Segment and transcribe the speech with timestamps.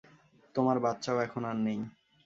[0.55, 1.79] তোমার বাচ্চাও এখন আর নেই।